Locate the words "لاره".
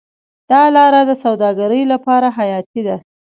0.75-1.01